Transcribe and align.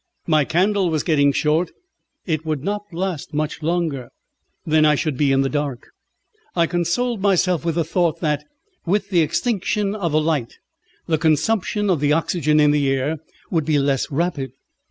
My 0.25 0.45
candle 0.45 0.89
was 0.89 1.03
getting 1.03 1.31
short; 1.31 1.69
it 2.25 2.43
would 2.43 2.63
not 2.63 2.85
last 2.91 3.35
much 3.35 3.61
longer, 3.61 4.09
and 4.65 4.73
then 4.73 4.83
I 4.83 4.95
should 4.95 5.15
be 5.15 5.31
in 5.31 5.41
the 5.41 5.47
dark. 5.47 5.89
I 6.55 6.65
consoled 6.65 7.21
myself 7.21 7.63
with 7.63 7.75
the 7.75 7.83
thought 7.83 8.19
that 8.19 8.43
with 8.83 9.11
the 9.11 9.21
extinction 9.21 9.93
of 9.93 10.11
the 10.13 10.19
light 10.19 10.53
the 11.05 11.19
consumption 11.19 11.87
of 11.91 11.99
the 11.99 12.13
oxygen 12.13 12.59
in 12.59 12.71
the 12.71 12.89
air 12.89 13.17
would 13.51 13.63
be 13.65 13.77
less 13.77 14.09
rapid. 14.09 14.53